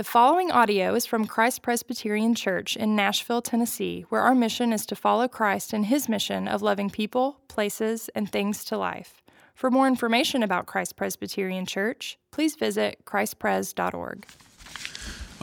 [0.00, 4.86] The following audio is from Christ Presbyterian Church in Nashville, Tennessee, where our mission is
[4.86, 9.20] to follow Christ in his mission of loving people, places, and things to life.
[9.54, 14.24] For more information about Christ Presbyterian Church, please visit christpres.org.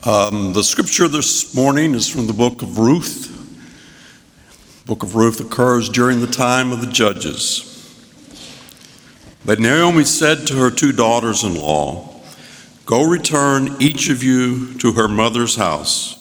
[0.03, 3.27] Um, the scripture this morning is from the book of Ruth.
[4.81, 7.63] The book of Ruth occurs during the time of the judges.
[9.45, 12.16] But Naomi said to her two daughters in law,
[12.87, 16.13] Go return each of you to her mother's house.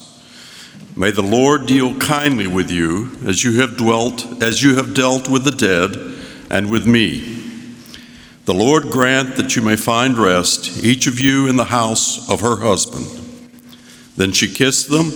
[0.96, 5.28] May the Lord deal kindly with you as you have dwelt, as you have dealt
[5.28, 5.96] with the dead
[6.50, 7.40] and with me.
[8.46, 12.40] The Lord grant that you may find rest, each of you in the house of
[12.40, 13.06] her husband.
[14.16, 15.12] Then she kissed them,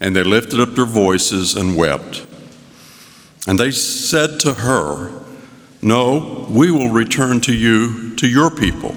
[0.00, 2.26] and they lifted up their voices and wept.
[3.46, 5.12] And they said to her,
[5.82, 8.96] No, we will return to you, to your people.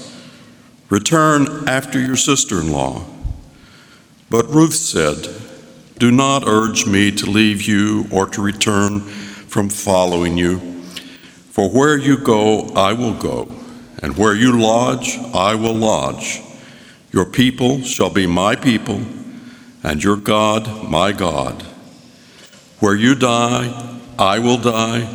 [0.91, 3.05] Return after your sister in law.
[4.29, 5.25] But Ruth said,
[5.97, 10.59] Do not urge me to leave you or to return from following you.
[11.49, 13.49] For where you go, I will go,
[14.03, 16.41] and where you lodge, I will lodge.
[17.13, 19.01] Your people shall be my people,
[19.83, 21.63] and your God my God.
[22.81, 25.07] Where you die, I will die,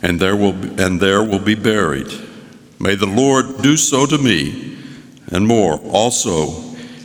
[0.00, 2.12] and there will be, and there will be buried.
[2.78, 4.67] May the Lord do so to me
[5.30, 5.78] and more.
[5.90, 6.48] Also,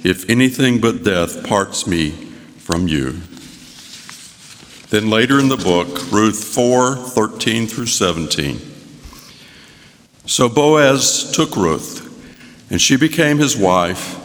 [0.03, 2.11] if anything but death parts me
[2.57, 3.21] from you.
[4.89, 8.59] Then later in the book, Ruth 4 13 through 17.
[10.25, 14.19] So Boaz took Ruth, and she became his wife,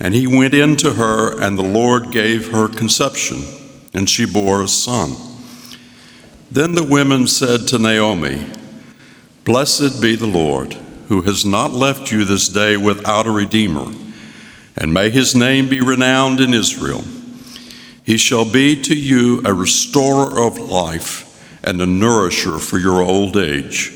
[0.00, 3.42] and he went in to her, and the Lord gave her conception,
[3.94, 5.14] and she bore a son.
[6.50, 8.46] Then the women said to Naomi,
[9.44, 10.76] Blessed be the Lord
[11.08, 13.92] who has not left you this day without a Redeemer,
[14.76, 17.02] and may his name be renowned in Israel.
[18.04, 21.24] He shall be to you a restorer of life
[21.64, 23.88] and a nourisher for your old age.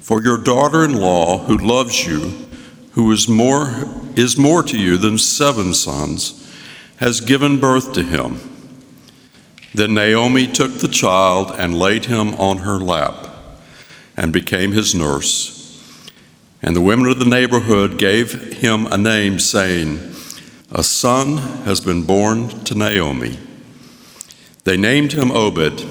[0.00, 2.48] For your daughter in law, who loves you,
[2.92, 3.84] who is more,
[4.16, 6.36] is more to you than seven sons,
[6.96, 8.40] has given birth to him.
[9.72, 13.28] Then Naomi took the child and laid him on her lap
[14.16, 15.59] and became his nurse.
[16.62, 19.98] And the women of the neighborhood gave him a name, saying,
[20.70, 23.38] A son has been born to Naomi.
[24.64, 25.86] They named him Obed.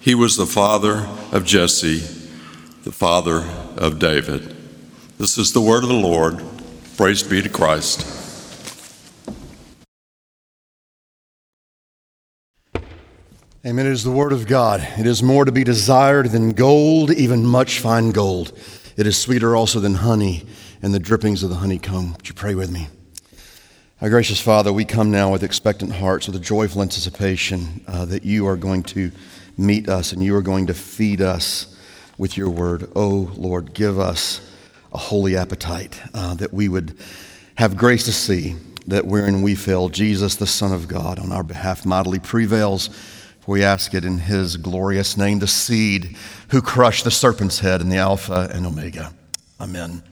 [0.00, 1.98] He was the father of Jesse,
[2.82, 3.44] the father
[3.76, 4.56] of David.
[5.18, 6.42] This is the word of the Lord.
[6.96, 8.06] Praise be to Christ.
[13.66, 13.86] Amen.
[13.86, 14.86] It is the word of God.
[14.98, 18.58] It is more to be desired than gold, even much fine gold
[18.96, 20.44] it is sweeter also than honey
[20.82, 22.12] and the drippings of the honeycomb.
[22.12, 22.88] Would you pray with me?
[24.00, 28.24] Our gracious Father, we come now with expectant hearts, with a joyful anticipation uh, that
[28.24, 29.10] you are going to
[29.56, 31.76] meet us and you are going to feed us
[32.18, 32.90] with your word.
[32.94, 34.40] Oh, Lord, give us
[34.92, 36.96] a holy appetite uh, that we would
[37.56, 38.56] have grace to see
[38.86, 42.90] that wherein we fail, Jesus, the Son of God, on our behalf mightily prevails
[43.46, 46.16] we ask it in his glorious name, the seed
[46.50, 49.12] who crushed the serpent's head in the Alpha and Omega.
[49.60, 50.02] Amen.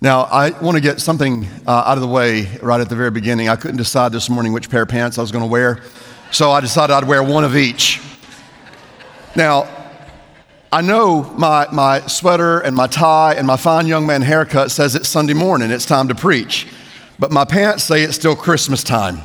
[0.00, 3.10] Now, I want to get something uh, out of the way right at the very
[3.10, 3.48] beginning.
[3.48, 5.82] I couldn't decide this morning which pair of pants I was going to wear,
[6.30, 8.00] so I decided I'd wear one of each.
[9.34, 9.68] Now,
[10.70, 14.94] I know my, my sweater and my tie and my fine young man haircut says
[14.94, 16.68] it's Sunday morning, it's time to preach,
[17.18, 19.20] but my pants say it's still Christmas time.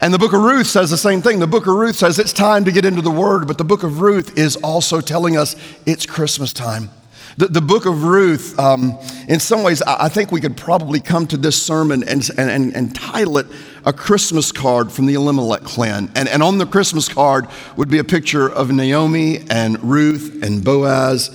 [0.00, 1.40] And the book of Ruth says the same thing.
[1.40, 3.82] The book of Ruth says it's time to get into the word, but the book
[3.82, 5.56] of Ruth is also telling us
[5.86, 6.90] it's Christmas time.
[7.36, 8.98] The, the book of Ruth, um,
[9.28, 12.94] in some ways, I think we could probably come to this sermon and, and, and
[12.94, 13.46] title it
[13.84, 16.10] a Christmas card from the Elimelech clan.
[16.14, 17.46] And, and on the Christmas card
[17.76, 21.30] would be a picture of Naomi and Ruth and Boaz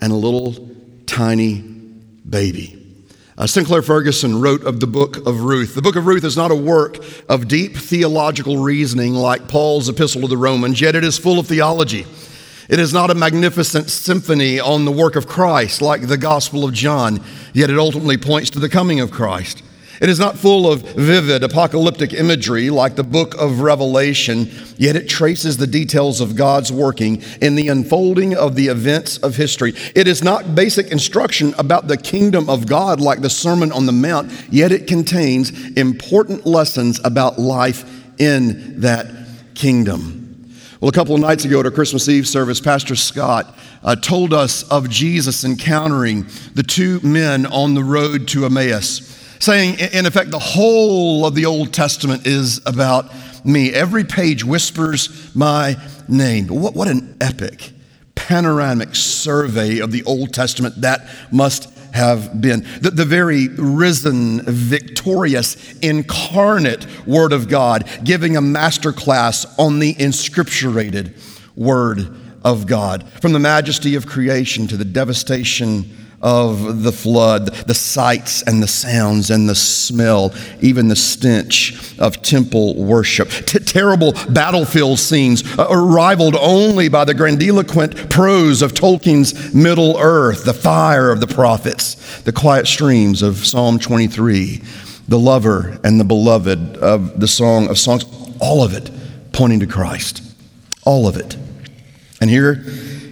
[0.00, 0.54] and a little
[1.06, 1.60] tiny
[2.28, 2.77] baby.
[3.38, 5.76] Uh, Sinclair Ferguson wrote of the book of Ruth.
[5.76, 6.98] The book of Ruth is not a work
[7.28, 11.46] of deep theological reasoning like Paul's epistle to the Romans, yet it is full of
[11.46, 12.04] theology.
[12.68, 16.74] It is not a magnificent symphony on the work of Christ like the Gospel of
[16.74, 19.62] John, yet it ultimately points to the coming of Christ.
[20.00, 25.08] It is not full of vivid apocalyptic imagery like the book of Revelation, yet it
[25.08, 29.74] traces the details of God's working in the unfolding of the events of history.
[29.96, 33.92] It is not basic instruction about the kingdom of God like the Sermon on the
[33.92, 37.84] Mount, yet it contains important lessons about life
[38.20, 39.06] in that
[39.54, 40.52] kingdom.
[40.80, 43.52] Well, a couple of nights ago at our Christmas Eve service, Pastor Scott
[43.82, 49.78] uh, told us of Jesus encountering the two men on the road to Emmaus saying,
[49.78, 53.12] in effect, the whole of the Old Testament is about
[53.44, 53.72] me.
[53.72, 55.76] Every page whispers my
[56.08, 56.48] name.
[56.48, 57.72] What, what an epic,
[58.14, 62.66] panoramic survey of the Old Testament that must have been.
[62.80, 69.94] The, the, very risen, victorious, incarnate Word of God, giving a master class on the
[69.94, 71.16] inscripturated
[71.56, 72.14] Word
[72.44, 73.08] of God.
[73.20, 78.66] From the majesty of creation to the devastation of the flood, the sights and the
[78.66, 83.28] sounds and the smell, even the stench of temple worship.
[83.30, 90.44] T- terrible battlefield scenes uh, rivaled only by the grandiloquent prose of Tolkien's Middle Earth,
[90.44, 94.62] the fire of the prophets, the quiet streams of Psalm 23,
[95.06, 98.04] the lover and the beloved of the Song of Songs,
[98.40, 98.90] all of it
[99.32, 100.22] pointing to Christ.
[100.84, 101.36] All of it.
[102.20, 102.64] And here,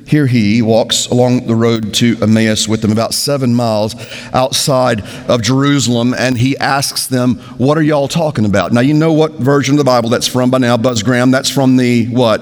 [0.06, 3.96] here he walks along the road to Emmaus with them, about seven miles
[4.32, 8.72] outside of Jerusalem, and he asks them, What are y'all talking about?
[8.72, 11.32] Now, you know what version of the Bible that's from by now, Buzz Graham.
[11.32, 12.38] That's from the what?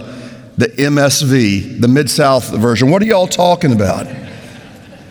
[0.58, 2.90] The MSV, the Mid South version.
[2.90, 4.06] What are y'all talking about?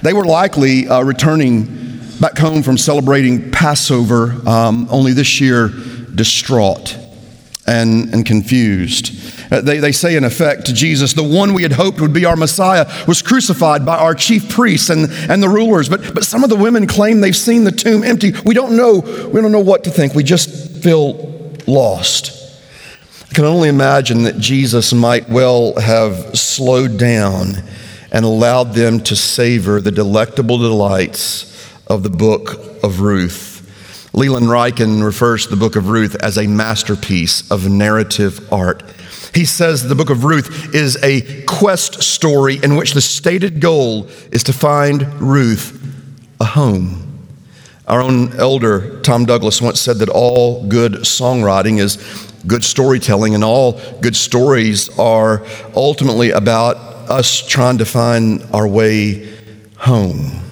[0.03, 5.69] They were likely uh, returning back home from celebrating Passover, um, only this year
[6.13, 7.02] distraught
[7.65, 9.11] and, and confused.
[9.51, 12.25] Uh, they, they say, in effect, to Jesus, the one we had hoped would be
[12.25, 15.87] our Messiah was crucified by our chief priests and, and the rulers.
[15.87, 18.33] But, but some of the women claim they've seen the tomb empty.
[18.45, 18.99] We don't know.
[18.99, 20.13] We don't know what to think.
[20.13, 22.39] We just feel lost.
[23.29, 27.63] I can only imagine that Jesus might well have slowed down
[28.11, 31.49] and allowed them to savor the delectable delights
[31.87, 33.52] of the book of Ruth.
[34.15, 38.83] Leland Ryken refers to the book of Ruth as a masterpiece of narrative art.
[39.33, 44.07] He says the book of Ruth is a quest story in which the stated goal
[44.31, 45.79] is to find Ruth
[46.39, 47.27] a home.
[47.87, 51.97] Our own elder, Tom Douglas, once said that all good songwriting is
[52.45, 55.43] good storytelling, and all good stories are
[55.75, 56.77] ultimately about
[57.09, 59.33] us trying to find our way
[59.77, 60.43] home.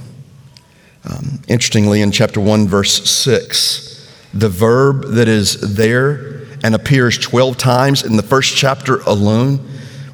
[1.03, 7.57] Um, interestingly, in chapter 1, verse 6, the verb that is there and appears 12
[7.57, 9.67] times in the first chapter alone.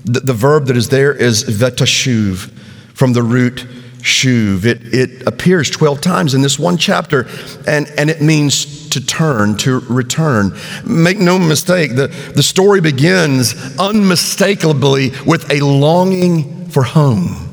[0.05, 2.49] The, the verb that is there is vetashuv
[2.93, 3.67] from the root
[3.99, 4.65] shuv.
[4.65, 7.27] It, it appears 12 times in this one chapter,
[7.67, 10.57] and, and it means to turn, to return.
[10.85, 17.46] Make no mistake, the, the story begins unmistakably with a longing for home.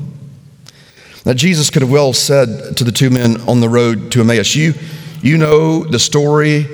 [1.25, 4.55] Now, Jesus could have well said to the two men on the road to Emmaus,
[4.55, 4.75] You,
[5.23, 6.67] you know the story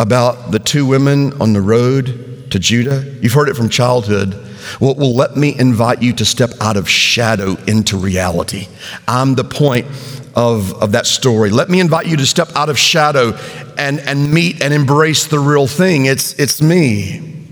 [0.00, 3.04] about the two women on the road to Judah?
[3.20, 4.32] You've heard it from childhood.
[4.80, 8.68] Well, well, let me invite you to step out of shadow into reality.
[9.06, 9.86] I'm the point
[10.34, 11.50] of, of that story.
[11.50, 13.34] Let me invite you to step out of shadow
[13.76, 16.06] and, and meet and embrace the real thing.
[16.06, 17.46] It's, it's me.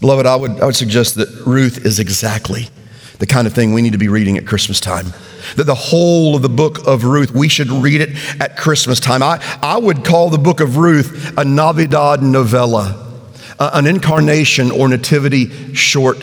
[0.00, 2.68] Beloved, I would, I would suggest that Ruth is exactly
[3.18, 5.06] the kind of thing we need to be reading at Christmas time
[5.54, 9.22] that the whole of the book of Ruth, we should read it at Christmas time.
[9.22, 13.20] I, I would call the book of Ruth a Navidad novella,
[13.58, 16.22] uh, an incarnation or nativity short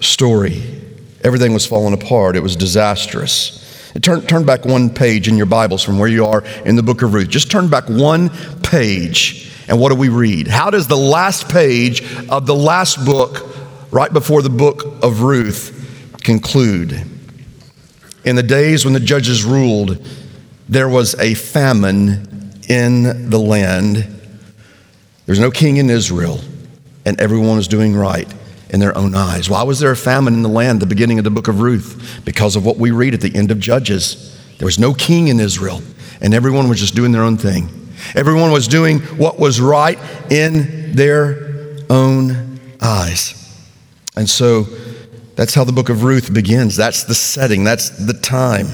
[0.00, 0.62] story.
[1.22, 3.56] Everything was falling apart, it was disastrous.
[4.02, 7.02] Turn, turn back one page in your Bibles from where you are in the book
[7.02, 7.28] of Ruth.
[7.28, 8.30] Just turn back one
[8.62, 10.46] page, and what do we read?
[10.46, 13.46] How does the last page of the last book,
[13.90, 15.77] right before the book of Ruth,
[16.28, 16.92] conclude?
[18.22, 20.06] In the days when the judges ruled,
[20.68, 24.06] there was a famine in the land.
[25.24, 26.40] There's no king in Israel,
[27.06, 28.30] and everyone was doing right
[28.68, 29.48] in their own eyes.
[29.48, 32.20] Why was there a famine in the land, the beginning of the book of Ruth?
[32.26, 34.38] Because of what we read at the end of Judges.
[34.58, 35.80] There was no king in Israel,
[36.20, 37.70] and everyone was just doing their own thing.
[38.14, 39.98] Everyone was doing what was right
[40.30, 43.34] in their own eyes.
[44.14, 44.66] And so
[45.38, 46.74] that's how the book of Ruth begins.
[46.74, 48.66] That's the setting, that's the time.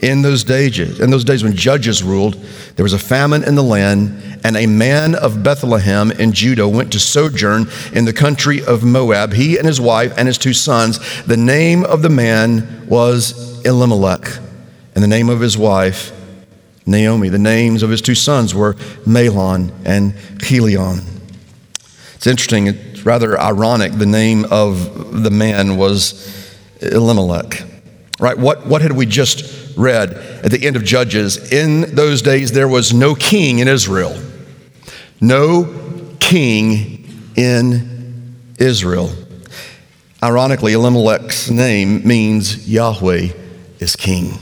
[0.00, 2.42] In those days, in those days when judges ruled,
[2.74, 6.90] there was a famine in the land, and a man of Bethlehem in Judah went
[6.92, 10.98] to sojourn in the country of Moab, he and his wife and his two sons.
[11.24, 14.38] The name of the man was Elimelech,
[14.94, 16.12] and the name of his wife,
[16.86, 17.28] Naomi.
[17.28, 18.72] The names of his two sons were
[19.04, 21.02] Mahlon and Chilion.
[22.14, 22.74] It's interesting,
[23.06, 23.92] rather ironic.
[23.92, 27.62] The name of the man was Elimelech.
[28.18, 28.36] Right?
[28.36, 31.52] What, what had we just read at the end of Judges?
[31.52, 34.20] In those days, there was no king in Israel.
[35.20, 39.12] No king in Israel.
[40.22, 43.28] Ironically, Elimelech's name means Yahweh
[43.78, 44.32] is king.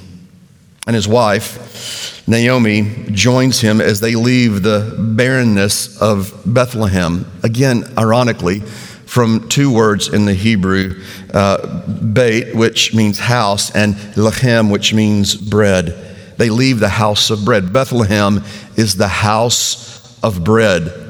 [0.86, 7.24] And his wife, Naomi, joins him as they leave the barrenness of Bethlehem.
[7.42, 11.00] Again, ironically, from two words in the Hebrew,
[11.32, 15.86] uh, beit, which means house, and lechem, which means bread.
[16.36, 17.72] They leave the house of bread.
[17.72, 18.42] Bethlehem
[18.76, 21.03] is the house of bread.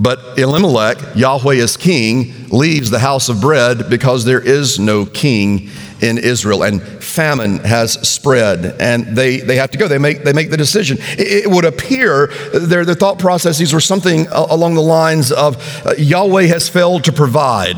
[0.00, 5.68] But Elimelech, Yahweh is king, leaves the house of bread because there is no king
[6.00, 9.88] in Israel, and famine has spread, and they, they have to go.
[9.88, 10.96] They make, they make the decision.
[11.00, 15.92] It, it would appear their, their thought processes were something along the lines of uh,
[15.98, 17.76] Yahweh has failed to provide.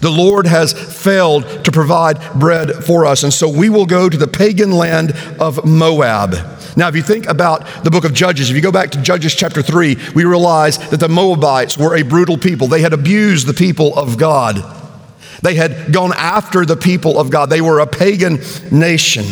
[0.00, 4.16] The Lord has failed to provide bread for us, and so we will go to
[4.16, 6.59] the pagan land of Moab.
[6.80, 9.34] Now, if you think about the book of Judges, if you go back to Judges
[9.34, 12.68] chapter 3, we realize that the Moabites were a brutal people.
[12.68, 14.64] They had abused the people of God.
[15.42, 17.50] They had gone after the people of God.
[17.50, 18.38] They were a pagan
[18.72, 19.26] nation.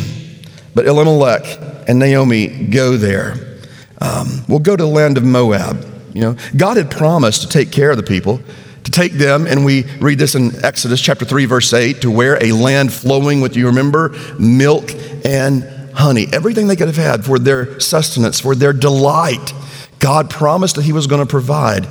[0.74, 1.44] But Elimelech
[1.88, 3.60] and Naomi go there.
[3.98, 5.86] Um, we'll go to the land of Moab.
[6.12, 8.42] You know, God had promised to take care of the people,
[8.84, 12.36] to take them, and we read this in Exodus chapter 3, verse 8, to where
[12.44, 14.92] a land flowing with, you remember, milk
[15.24, 16.26] and honey.
[16.32, 19.52] Everything they could have had for their sustenance, for their delight.
[19.98, 21.86] God promised that He was going to provide.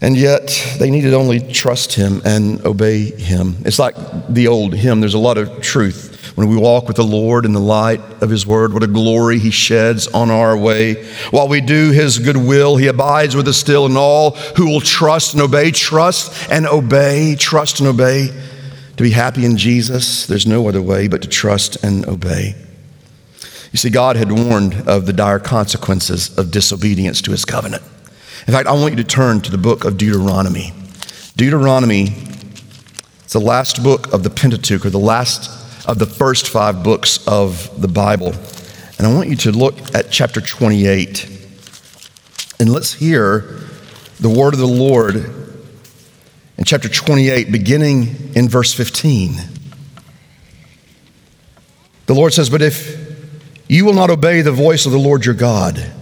[0.00, 3.56] And yet they needed only trust him and obey him.
[3.64, 3.94] It's like
[4.28, 6.32] the old hymn, there's a lot of truth.
[6.34, 9.38] When we walk with the Lord in the light of his word, what a glory
[9.38, 11.04] he sheds on our way.
[11.30, 14.82] While we do his good will, he abides with us still, and all who will
[14.82, 18.28] trust and obey, trust and obey, trust and obey.
[18.96, 22.56] To be happy in Jesus, there's no other way but to trust and obey.
[23.74, 27.82] You see, God had warned of the dire consequences of disobedience to his covenant.
[28.46, 30.72] In fact, I want you to turn to the book of Deuteronomy.
[31.36, 32.02] Deuteronomy
[33.26, 35.50] is the last book of the Pentateuch, or the last
[35.88, 38.32] of the first five books of the Bible.
[38.98, 41.28] And I want you to look at chapter 28.
[42.60, 43.40] And let's hear
[44.20, 49.34] the word of the Lord in chapter 28, beginning in verse 15.
[52.06, 53.03] The Lord says, But if
[53.68, 55.92] you will not obey the voice of the Lord your God,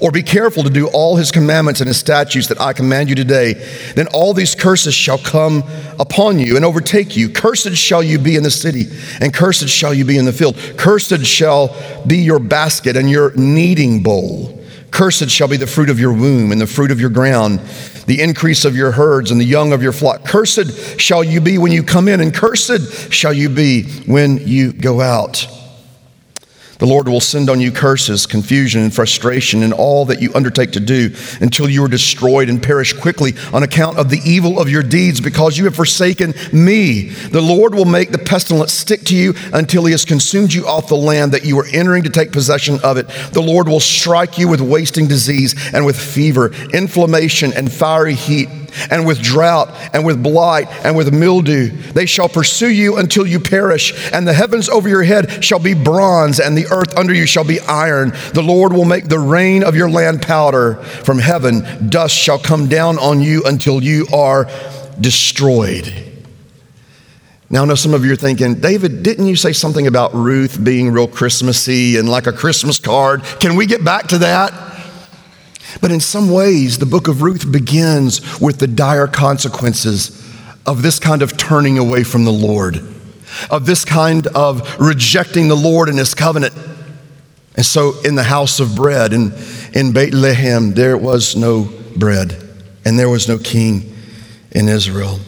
[0.00, 3.14] or be careful to do all his commandments and his statutes that I command you
[3.14, 3.52] today,
[3.94, 5.62] then all these curses shall come
[6.00, 7.28] upon you and overtake you.
[7.28, 8.86] Cursed shall you be in the city,
[9.20, 10.56] and cursed shall you be in the field.
[10.78, 11.76] Cursed shall
[12.06, 14.58] be your basket and your kneading bowl.
[14.90, 17.60] Cursed shall be the fruit of your womb and the fruit of your ground,
[18.06, 20.24] the increase of your herds and the young of your flock.
[20.24, 24.72] Cursed shall you be when you come in, and cursed shall you be when you
[24.72, 25.46] go out.
[26.82, 30.72] The Lord will send on you curses, confusion, and frustration in all that you undertake
[30.72, 34.68] to do until you are destroyed and perish quickly on account of the evil of
[34.68, 37.10] your deeds because you have forsaken me.
[37.10, 40.88] The Lord will make the pestilence stick to you until he has consumed you off
[40.88, 43.06] the land that you are entering to take possession of it.
[43.32, 48.48] The Lord will strike you with wasting disease and with fever, inflammation, and fiery heat
[48.90, 51.68] and with drought, and with blight, and with mildew.
[51.68, 55.74] They shall pursue you until you perish, and the heavens over your head shall be
[55.74, 58.12] bronze, and the earth under you shall be iron.
[58.34, 61.88] The Lord will make the rain of your land powder from heaven.
[61.88, 64.48] Dust shall come down on you until you are
[65.00, 65.92] destroyed.
[67.52, 70.62] Now, I know some of you are thinking, David, didn't you say something about Ruth
[70.64, 73.22] being real Christmassy and like a Christmas card?
[73.40, 74.71] Can we get back to that?
[75.80, 80.18] But in some ways, the book of Ruth begins with the dire consequences
[80.66, 82.76] of this kind of turning away from the Lord,
[83.50, 86.54] of this kind of rejecting the Lord and his covenant.
[87.56, 89.32] And so in the house of bread in,
[89.74, 92.36] in Bethlehem, there was no bread
[92.84, 93.94] and there was no king
[94.50, 95.18] in Israel.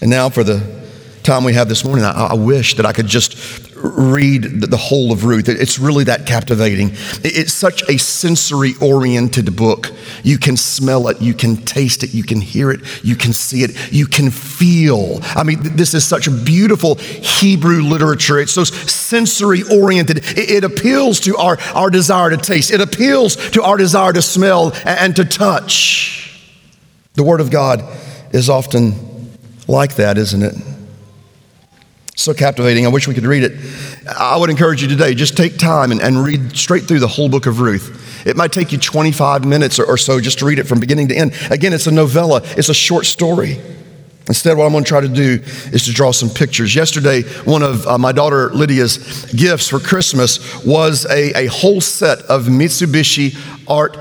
[0.00, 0.84] And now, for the
[1.22, 3.36] time we have this morning, I, I wish that I could just
[3.82, 5.48] read the whole of Ruth.
[5.48, 6.90] It's really that captivating.
[7.22, 9.90] It's such a sensory oriented book.
[10.22, 13.62] You can smell it, you can taste it, you can hear it, you can see
[13.62, 15.20] it, you can feel.
[15.22, 18.38] I mean, this is such beautiful Hebrew literature.
[18.38, 20.20] It's so sensory oriented.
[20.36, 24.72] It appeals to our, our desire to taste, it appeals to our desire to smell
[24.84, 26.22] and to touch.
[27.14, 27.82] The Word of God
[28.32, 28.94] is often
[29.66, 30.75] like that, isn't it?
[32.16, 32.86] So captivating.
[32.86, 33.52] I wish we could read it.
[34.08, 37.28] I would encourage you today, just take time and, and read straight through the whole
[37.28, 38.26] book of Ruth.
[38.26, 41.08] It might take you 25 minutes or, or so just to read it from beginning
[41.08, 41.34] to end.
[41.50, 43.60] Again, it's a novella, it's a short story.
[44.28, 45.40] Instead, what I'm going to try to do
[45.72, 46.74] is to draw some pictures.
[46.74, 52.22] Yesterday, one of uh, my daughter Lydia's gifts for Christmas was a, a whole set
[52.22, 53.96] of Mitsubishi art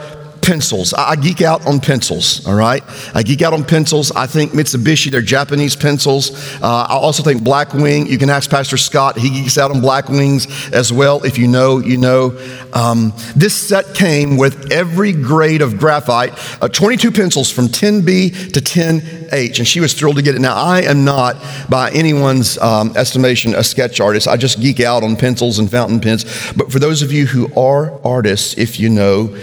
[0.46, 0.94] pencils.
[0.94, 2.84] I geek out on pencils, all right?
[3.16, 4.12] I geek out on pencils.
[4.12, 6.32] I think Mitsubishi, they're Japanese pencils.
[6.62, 8.08] Uh, I also think Blackwing.
[8.08, 11.24] You can ask Pastor Scott, he geeks out on Blackwings as well.
[11.24, 12.38] If you know, you know.
[12.74, 18.62] Um, this set came with every grade of graphite, uh, 22 pencils from 10B to
[18.62, 20.42] 10H, and she was thrilled to get it.
[20.42, 21.38] Now, I am not,
[21.70, 24.28] by anyone's um, estimation, a sketch artist.
[24.28, 26.24] I just geek out on pencils and fountain pens.
[26.54, 29.36] But for those of you who are artists, if you know,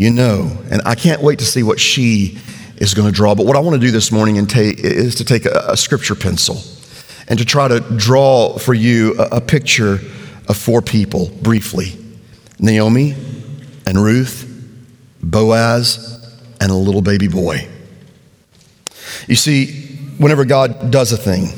[0.00, 0.50] you know.
[0.70, 2.38] And I can't wait to see what she
[2.78, 3.34] is going to draw.
[3.34, 6.62] But what I want to do this morning is to take a, a, scripture pencil
[7.28, 10.00] and to try to draw for you a, a picture
[10.48, 11.98] of four people briefly
[12.58, 13.14] Naomi
[13.84, 14.46] and Ruth,
[15.22, 17.68] Boaz, and a little baby boy.
[19.28, 19.66] You see,
[20.16, 21.48] whenever God does a thing,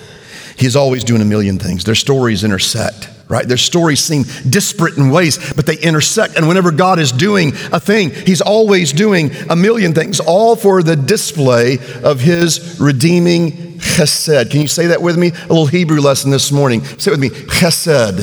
[0.56, 1.84] He's always doing a million things.
[1.84, 3.48] Their stories intersect right?
[3.48, 6.36] Their stories seem disparate in ways, but they intersect.
[6.36, 10.82] And whenever God is doing a thing, He's always doing a million things, all for
[10.82, 14.50] the display of His redeeming chesed.
[14.50, 15.28] Can you say that with me?
[15.28, 16.84] A little Hebrew lesson this morning.
[16.84, 18.18] Say it with me chesed.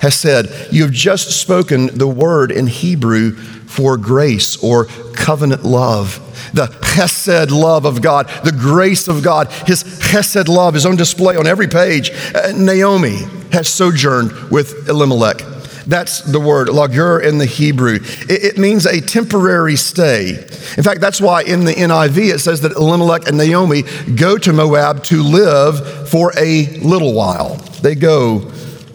[0.00, 0.72] Chesed.
[0.72, 6.20] You have just spoken the word in Hebrew for grace or covenant love.
[6.52, 11.36] The chesed love of God, the grace of God, his chesed love is on display
[11.36, 12.10] on every page.
[12.34, 13.18] Uh, Naomi
[13.54, 15.38] has sojourned with Elimelech.
[15.86, 17.94] That's the word, lagur in the Hebrew.
[18.02, 20.30] It, it, means a temporary stay.
[20.76, 23.82] In fact, that's why in the NIV it says that Elimelech and Naomi
[24.14, 27.56] go to Moab to live for a little while.
[27.82, 28.40] They go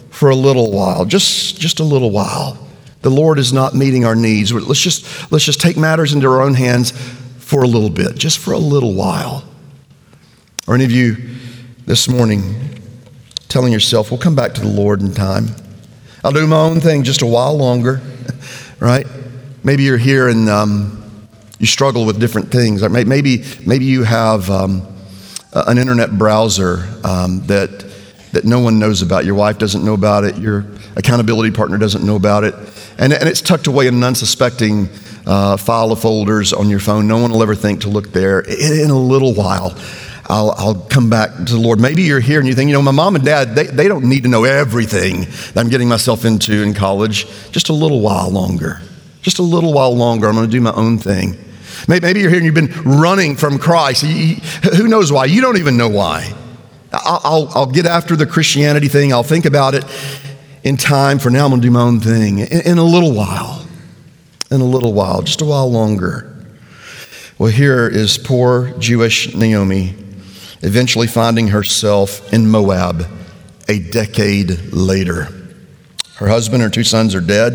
[0.10, 2.70] for a little while, just, just a little while
[3.02, 4.52] the Lord is not meeting our needs.
[4.52, 6.92] Let's just, let's just take matters into our own hands
[7.38, 9.44] for a little bit, just for a little while.
[10.68, 11.16] Or any of you
[11.86, 12.69] this morning
[13.50, 15.48] telling yourself, we'll come back to the Lord in time.
[16.24, 18.02] I'll do my own thing just a while longer,
[18.80, 19.06] right?
[19.64, 21.28] Maybe you're here and um,
[21.60, 22.88] you struggle with different things.
[22.88, 24.88] Maybe, maybe you have um,
[25.52, 27.86] an internet browser um, that,
[28.32, 29.26] that no one knows about.
[29.26, 30.38] Your wife doesn't know about it.
[30.38, 32.56] Your accountability partner doesn't know about it
[33.00, 34.90] and, and it's tucked away in an unsuspecting
[35.26, 37.08] uh, file of folders on your phone.
[37.08, 38.42] No one will ever think to look there.
[38.42, 39.74] In, in a little while,
[40.30, 41.80] I'll, I'll, come back to the Lord.
[41.80, 44.06] Maybe you're here and you think, you know, my mom and dad, they, they don't
[44.06, 47.26] need to know everything that I'm getting myself into in college.
[47.52, 48.80] Just a little while longer.
[49.24, 50.28] Just a little while longer.
[50.28, 51.36] I'm going to do my own thing.
[51.88, 54.04] Maybe you're here and you've been running from Christ.
[54.04, 55.26] Who knows why?
[55.26, 56.32] You don't even know why.
[56.94, 59.84] I'll, I'll, I'll get after the Christianity thing, I'll think about it
[60.64, 61.18] in time.
[61.18, 62.40] For now, I'm going to do my own thing.
[62.40, 63.66] In, in a little while,
[64.52, 66.36] in a little while, just a while longer.
[67.40, 69.96] Well, here is poor Jewish Naomi
[70.62, 73.06] eventually finding herself in Moab
[73.68, 75.28] a decade later.
[76.16, 77.54] Her husband and her two sons are dead.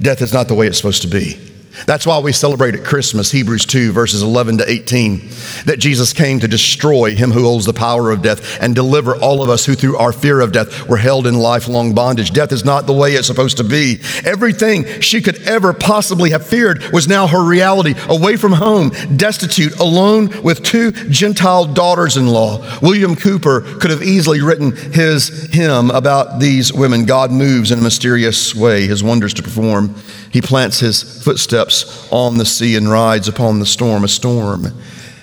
[0.00, 1.45] Death is not the way it's supposed to be.
[1.84, 5.28] That's why we celebrate at Christmas, Hebrews 2, verses 11 to 18,
[5.66, 9.42] that Jesus came to destroy him who holds the power of death and deliver all
[9.42, 12.30] of us who, through our fear of death, were held in lifelong bondage.
[12.30, 13.98] Death is not the way it's supposed to be.
[14.24, 19.78] Everything she could ever possibly have feared was now her reality away from home, destitute,
[19.78, 22.64] alone with two Gentile daughters in law.
[22.80, 27.04] William Cowper could have easily written his hymn about these women.
[27.04, 29.94] God moves in a mysterious way, his wonders to perform.
[30.32, 34.04] He plants his footsteps on the sea and rides upon the storm.
[34.04, 34.66] A storm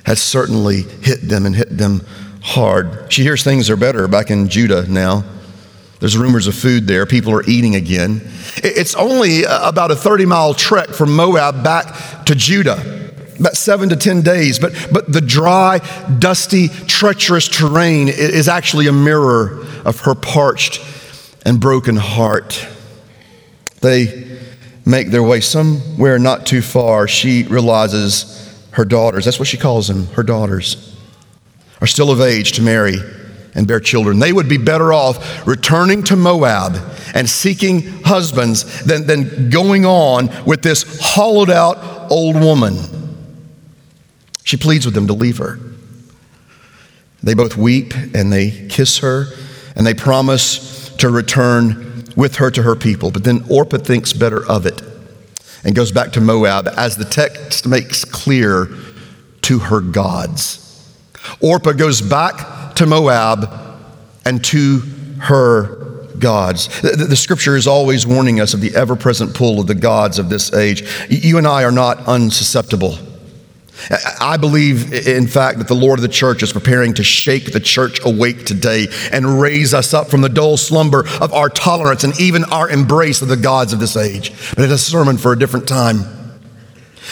[0.06, 2.02] has certainly hit them and hit them
[2.42, 3.12] hard.
[3.12, 5.24] She hears things are better back in Judah now.
[6.00, 7.06] There's rumors of food there.
[7.06, 8.22] People are eating again.
[8.58, 13.88] It's only uh, about a 30 mile trek from Moab back to Judah, about seven
[13.88, 14.60] to 10 days.
[14.60, 15.80] But, but the dry,
[16.20, 20.82] dusty, treacherous terrain is actually a mirror of her parched
[21.46, 22.68] and broken heart.
[23.80, 24.33] They
[24.86, 28.40] make their way somewhere not too far, she realizes
[28.72, 30.96] her daughters, that's what she calls them, her daughters,
[31.82, 32.96] are still of age to marry
[33.56, 34.20] and bear children.
[34.20, 36.76] They would be better off returning to Moab
[37.14, 42.78] and seeking husbands than, than going on with this hollowed out old woman.
[44.44, 45.60] She pleads with them to leave her.
[47.22, 49.28] They both weep and they kiss her
[49.76, 53.12] and they promise to return with her to her people.
[53.12, 54.82] But then Orpah thinks better of it
[55.64, 58.70] and goes back to Moab as the text makes clear
[59.44, 60.60] to her gods.
[61.40, 63.50] Orpah goes back to Moab
[64.26, 64.80] and to
[65.20, 65.84] her
[66.20, 66.82] gods.
[66.82, 70.20] The, the, scripture is always warning us of the ever present pull of the gods
[70.20, 70.84] of this age.
[71.10, 72.98] You and I are not unsusceptible.
[74.20, 77.60] I believe, in fact, that the Lord of the church is preparing to shake the
[77.60, 82.20] church awake today and raise us up from the dull slumber of our tolerance and
[82.20, 84.32] even our embrace of the gods of this age.
[84.56, 86.00] But it's a sermon for a different time.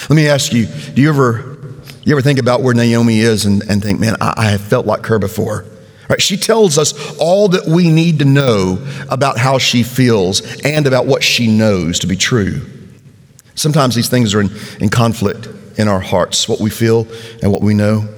[0.08, 1.58] Let me ask you do you ever,
[2.04, 4.86] you ever think about where Naomi is and, and think, man, I, I have felt
[4.86, 5.66] like her before?
[6.08, 6.20] Right?
[6.20, 11.06] She tells us all that we need to know about how she feels and about
[11.06, 12.62] what she knows to be true.
[13.54, 17.06] Sometimes these things are in, in conflict in our hearts, what we feel
[17.42, 18.08] and what we know.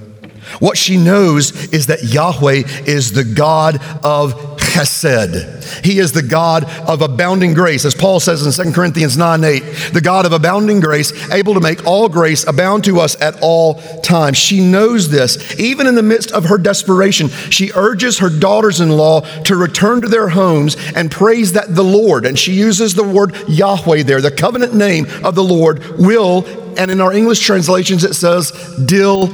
[0.61, 5.85] What she knows is that Yahweh is the God of chesed.
[5.85, 7.85] He is the God of abounding grace.
[7.85, 9.61] As Paul says in 2 Corinthians 9 8,
[9.93, 13.75] the God of abounding grace, able to make all grace abound to us at all
[14.01, 14.37] times.
[14.37, 15.59] She knows this.
[15.59, 20.01] Even in the midst of her desperation, she urges her daughters in law to return
[20.03, 24.21] to their homes and praise that the Lord, and she uses the word Yahweh there,
[24.21, 26.43] the covenant name of the Lord, will,
[26.79, 28.53] and in our English translations it says,
[28.85, 29.29] deal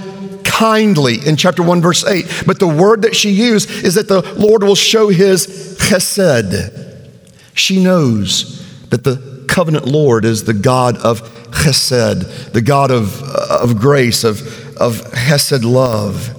[0.44, 2.44] kindly in chapter 1, verse 8.
[2.46, 7.08] But the word that she used is that the Lord will show his chesed.
[7.54, 13.60] She knows that the covenant Lord is the God of chesed, the God of, uh,
[13.62, 14.40] of grace, of,
[14.76, 16.36] of chesed love.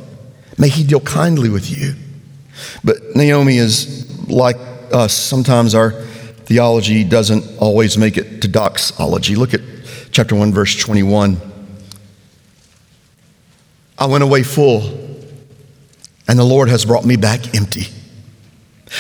[0.58, 1.96] May he deal kindly with you.
[2.84, 4.58] But Naomi is like
[4.94, 5.14] us.
[5.14, 5.92] Sometimes our
[6.46, 9.36] theology doesn't always make it to doxology.
[9.36, 9.62] Look at
[10.12, 11.39] chapter 1, verse 21.
[13.97, 14.82] I went away full,
[16.28, 17.88] and the Lord has brought me back empty.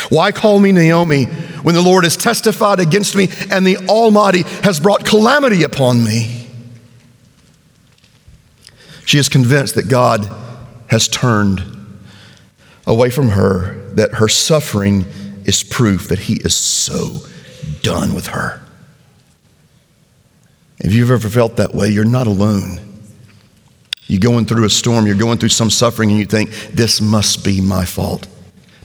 [0.09, 4.79] Why call me Naomi when the Lord has testified against me and the Almighty has
[4.79, 6.47] brought calamity upon me?
[9.05, 10.29] She is convinced that God
[10.87, 11.61] has turned
[12.87, 15.05] away from her, that her suffering
[15.45, 17.17] is proof that He is so
[17.81, 18.60] done with her.
[20.83, 22.79] If you've ever felt that way, you're not alone.
[24.07, 27.45] You're going through a storm, you're going through some suffering, and you think, this must
[27.45, 28.27] be my fault.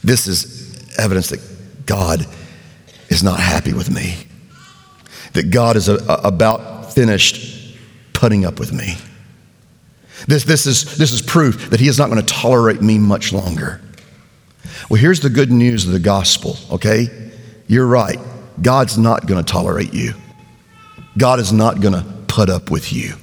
[0.04, 1.40] This is evidence that
[1.86, 2.26] God
[3.08, 4.14] is not happy with me,
[5.32, 7.76] that God is a, a, about finished
[8.12, 8.94] putting up with me.
[10.28, 13.32] This, this, is, this is proof that He is not going to tolerate me much
[13.32, 13.80] longer.
[14.90, 17.32] Well, here's the good news of the gospel, okay?
[17.66, 18.18] You're right.
[18.62, 20.14] God's not going to tolerate you.
[21.16, 23.14] God is not going to put up with you.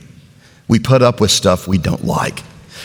[0.68, 2.42] We put up with stuff we don't like.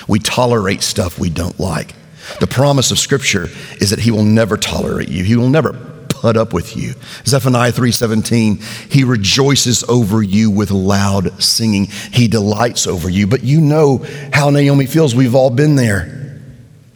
[0.07, 1.95] We tolerate stuff we don't like.
[2.41, 3.49] The promise of Scripture
[3.81, 5.25] is that He will never tolerate you.
[5.25, 5.73] He will never
[6.09, 6.95] put up with you.
[7.25, 11.87] Zephaniah 3:17, He rejoices over you with loud singing.
[11.87, 13.27] He delights over you.
[13.27, 15.15] But you know how Naomi feels.
[15.15, 16.03] We've all been there.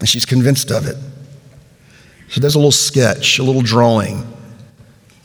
[0.01, 0.97] And she's convinced of it.
[2.29, 4.27] So there's a little sketch, a little drawing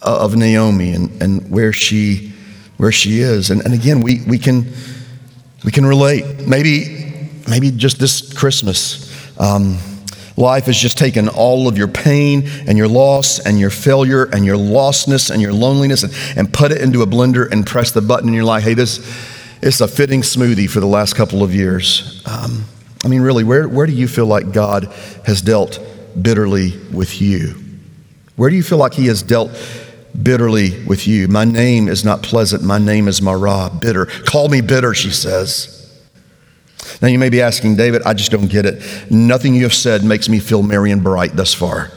[0.01, 2.33] uh, of Naomi and, and where she
[2.77, 3.49] where she is.
[3.49, 4.71] And, and again, we, we can
[5.67, 6.47] we can relate.
[6.47, 9.77] Maybe, maybe just this Christmas, um,
[10.37, 14.45] life has just taken all of your pain and your loss and your failure and
[14.45, 18.01] your lostness and your loneliness and, and put it into a blender and press the
[18.01, 18.99] button and you're like, hey, this
[19.61, 22.23] is a fitting smoothie for the last couple of years.
[22.25, 22.63] Um,
[23.03, 24.85] I mean, really, where, where do you feel like God
[25.25, 25.79] has dealt
[26.21, 27.55] bitterly with you?
[28.35, 29.51] Where do you feel like He has dealt
[30.21, 31.27] bitterly with you.
[31.27, 32.63] My name is not pleasant.
[32.63, 34.05] My name is Marah, bitter.
[34.05, 35.73] Call me bitter, she says.
[37.01, 39.11] Now you may be asking, David, I just don't get it.
[39.11, 41.91] Nothing you have said makes me feel merry and bright thus far.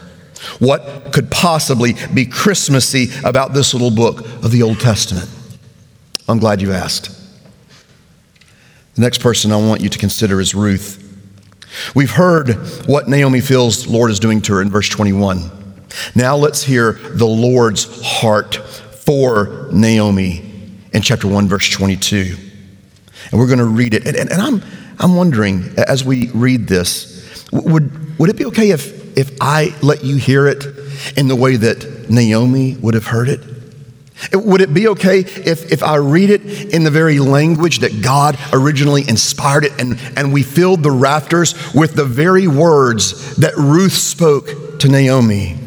[0.59, 5.29] What could possibly be Christmassy about this little book of the Old Testament?
[6.27, 7.17] I'm glad you asked.
[8.95, 10.97] The next person I want you to consider is Ruth.
[11.95, 12.55] We've heard
[12.85, 15.60] what Naomi feels Lord is doing to her in verse 21.
[16.15, 20.51] Now let's hear the Lord's heart for Naomi
[20.93, 22.35] in chapter 1, verse 22.
[23.31, 24.05] And we're going to read it.
[24.05, 24.63] And, and, and, I'm,
[24.99, 30.03] I'm wondering, as we read this, would, would it be okay if, if I let
[30.03, 30.65] you hear it
[31.17, 33.39] in the way that Naomi would have heard it?
[34.33, 38.37] Would it be okay if, if I read it in the very language that God
[38.53, 43.93] originally inspired it and, and we filled the rafters with the very words that Ruth
[43.93, 45.57] spoke to Naomi?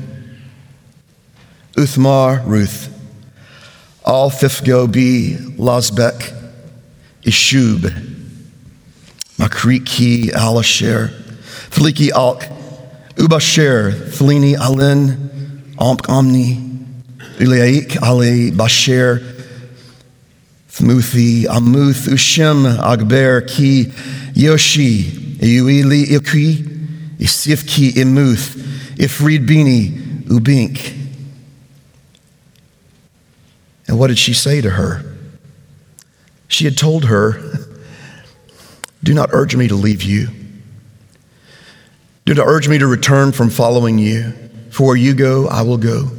[1.77, 2.89] Uthmar, Ruth,
[4.07, 5.37] Al Thifgo B.
[5.57, 6.33] Lazbek,
[7.23, 7.81] Ishub,
[9.39, 11.09] Makriki Alasher,
[11.71, 12.43] Thliki Alk,
[13.17, 16.57] Ubasher, Thlini Alin, Omp Omni,
[17.39, 19.19] Uliaik Ali Basher,
[20.71, 23.93] Thmuthi Amuth Ushim Agber Ki
[24.35, 25.03] Yoshi,
[25.41, 28.55] Euili Ikri, Isifki Imuth,
[28.97, 29.91] Ifrid Bini
[30.29, 31.04] Ubink.
[33.87, 35.03] And what did she say to her?
[36.49, 37.40] She had told her,
[39.03, 40.29] Do not urge me to leave you.
[42.25, 44.33] Do not urge me to return from following you.
[44.70, 46.11] For where you go, I will go.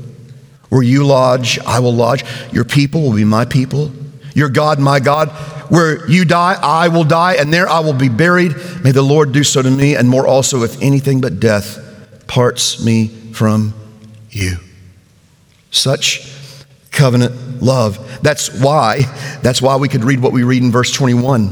[0.69, 2.23] Where you lodge, I will lodge.
[2.51, 3.91] Your people will be my people.
[4.33, 5.29] Your God, my God.
[5.69, 8.55] Where you die, I will die, and there I will be buried.
[8.83, 11.79] May the Lord do so to me, and more also, if anything but death
[12.27, 13.73] parts me from
[14.29, 14.57] you.
[15.71, 16.34] Such
[16.95, 18.19] covenant love.
[18.21, 19.01] That's why,
[19.41, 21.49] that's why we could read what we read in verse 21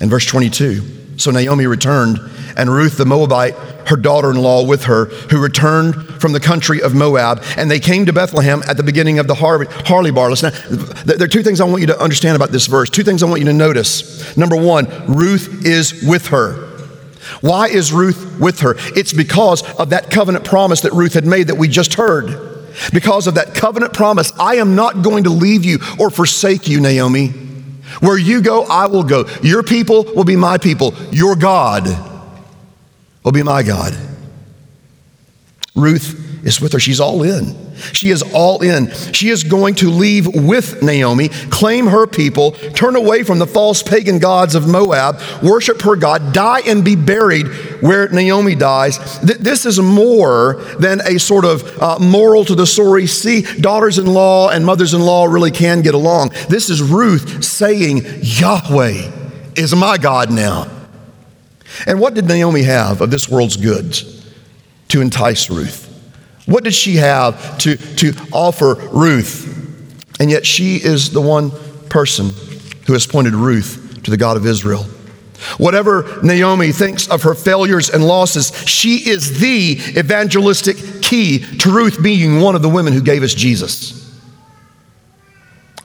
[0.00, 1.18] and verse 22.
[1.18, 2.18] So Naomi returned,
[2.56, 3.54] and Ruth the Moabite,
[3.88, 7.80] her daughter in law, with her, who returned from the country of Moab, and they
[7.80, 10.30] came to Bethlehem at the beginning of the Harley bar.
[10.30, 10.52] Listen,
[11.04, 13.26] there are two things I want you to understand about this verse, two things I
[13.26, 14.36] want you to notice.
[14.36, 16.68] Number one, Ruth is with her.
[17.42, 18.74] Why is Ruth with her?
[18.96, 22.49] It's because of that covenant promise that Ruth had made that we just heard.
[22.92, 26.80] Because of that covenant promise, I am not going to leave you or forsake you,
[26.80, 27.28] Naomi.
[28.00, 29.26] Where you go, I will go.
[29.42, 30.94] Your people will be my people.
[31.10, 31.86] Your God
[33.24, 33.96] will be my God.
[35.74, 36.80] Ruth is with her.
[36.80, 37.56] She's all in.
[37.92, 38.90] She is all in.
[39.12, 43.82] She is going to leave with Naomi, claim her people, turn away from the false
[43.82, 47.46] pagan gods of Moab, worship her God, die and be buried
[47.80, 49.20] where Naomi dies.
[49.20, 53.06] This is more than a sort of uh, moral to the story.
[53.06, 56.30] See, daughters in law and mothers in law really can get along.
[56.48, 59.10] This is Ruth saying, Yahweh
[59.56, 60.70] is my God now.
[61.86, 64.26] And what did Naomi have of this world's goods
[64.88, 65.89] to entice Ruth?
[66.46, 69.56] What did she have to, to offer Ruth?
[70.20, 71.50] And yet she is the one
[71.88, 72.30] person
[72.86, 74.84] who has pointed Ruth to the God of Israel.
[75.56, 82.02] Whatever Naomi thinks of her failures and losses, she is the evangelistic key to Ruth
[82.02, 83.96] being one of the women who gave us Jesus.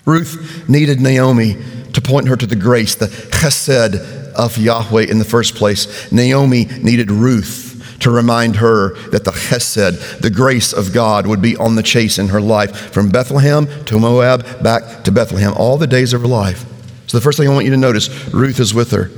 [0.05, 1.57] Ruth needed Naomi
[1.93, 3.95] to point her to the grace, the chesed
[4.33, 6.11] of Yahweh in the first place.
[6.11, 7.64] Naomi needed Ruth
[7.99, 12.19] to remind her that the chesed, the grace of God, would be on the chase
[12.19, 16.27] in her life from Bethlehem to Moab back to Bethlehem all the days of her
[16.27, 16.65] life.
[17.07, 19.09] So, the first thing I want you to notice Ruth is with her.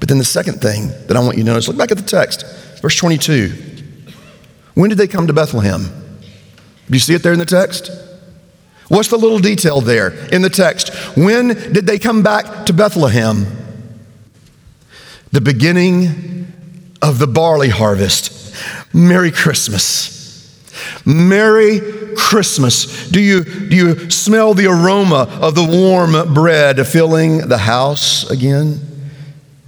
[0.00, 2.02] But then the second thing that I want you to notice look back at the
[2.02, 2.44] text,
[2.82, 3.52] verse 22.
[4.74, 5.84] When did they come to Bethlehem?
[5.84, 7.90] Do you see it there in the text?
[8.88, 10.94] What's the little detail there in the text?
[11.16, 13.46] When did they come back to Bethlehem?
[15.32, 16.43] The beginning
[17.04, 18.54] of the barley harvest.
[18.94, 20.10] Merry Christmas.
[21.04, 21.80] Merry
[22.16, 23.08] Christmas.
[23.10, 28.80] Do you, do you smell the aroma of the warm bread filling the house again?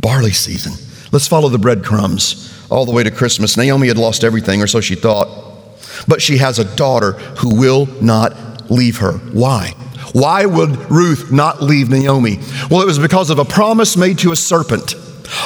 [0.01, 0.72] Barley season.
[1.12, 3.57] Let's follow the breadcrumbs all the way to Christmas.
[3.57, 5.29] Naomi had lost everything, or so she thought.
[6.09, 9.12] But she has a daughter who will not leave her.
[9.12, 9.70] Why?
[10.12, 12.38] Why would Ruth not leave Naomi?
[12.70, 14.94] Well, it was because of a promise made to a serpent.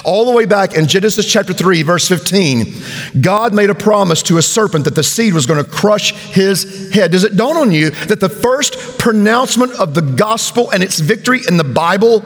[0.04, 2.74] All the way back in Genesis chapter 3, verse 15,
[3.20, 6.92] God made a promise to a serpent that the seed was going to crush his
[6.92, 7.12] head.
[7.12, 11.40] Does it dawn on you that the first pronouncement of the gospel and its victory
[11.46, 12.24] in the Bible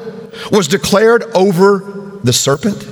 [0.51, 2.89] was declared over the serpent?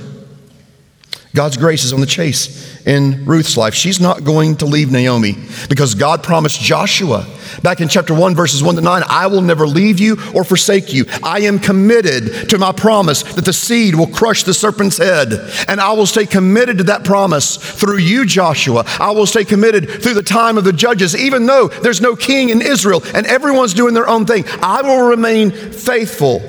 [1.35, 3.73] God's grace is on the chase in Ruth's life.
[3.73, 5.35] She's not going to leave Naomi
[5.67, 7.25] because God promised Joshua
[7.61, 10.93] back in chapter 1, verses 1 to 9 I will never leave you or forsake
[10.93, 11.05] you.
[11.23, 15.33] I am committed to my promise that the seed will crush the serpent's head.
[15.67, 18.83] And I will stay committed to that promise through you, Joshua.
[18.99, 22.49] I will stay committed through the time of the judges, even though there's no king
[22.49, 24.45] in Israel and everyone's doing their own thing.
[24.61, 26.41] I will remain faithful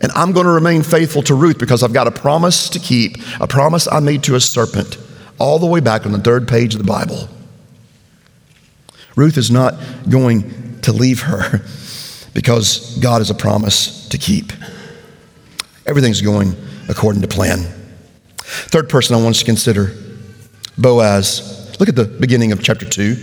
[0.00, 3.16] and I'm going to remain faithful to Ruth because I've got a promise to keep,
[3.38, 4.96] a promise I made to a serpent,
[5.38, 7.28] all the way back on the third page of the Bible.
[9.16, 9.74] Ruth is not
[10.08, 11.62] going to leave her
[12.34, 14.52] because God has a promise to keep.
[15.86, 16.54] Everything's going
[16.88, 17.66] according to plan.
[18.38, 19.92] Third person I want us to consider
[20.78, 21.76] Boaz.
[21.78, 23.16] Look at the beginning of chapter 2.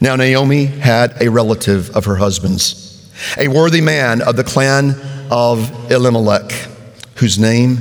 [0.00, 4.96] Now, Naomi had a relative of her husband's, a worthy man of the clan
[5.30, 6.50] of Elimelech,
[7.16, 7.78] whose name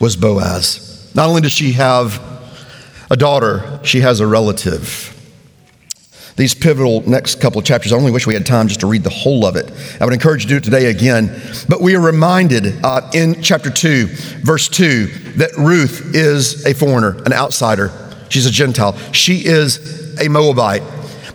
[0.00, 1.10] was Boaz.
[1.14, 2.20] Not only does she have
[3.10, 5.16] a daughter, she has a relative.
[6.40, 9.02] These pivotal next couple of chapters, I only wish we had time just to read
[9.02, 9.70] the whole of it.
[10.00, 11.38] I would encourage you to do it today again.
[11.68, 17.22] But we are reminded uh, in chapter 2, verse 2, that Ruth is a foreigner,
[17.26, 17.92] an outsider.
[18.30, 18.96] She's a Gentile.
[19.12, 20.82] She is a Moabite